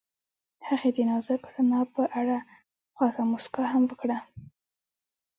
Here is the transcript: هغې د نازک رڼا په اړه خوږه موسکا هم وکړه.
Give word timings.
هغې 0.67 0.89
د 0.93 0.97
نازک 1.09 1.41
رڼا 1.53 1.81
په 1.93 2.03
اړه 2.19 2.37
خوږه 2.95 3.23
موسکا 3.31 3.63
هم 3.73 3.83
وکړه. 3.89 4.17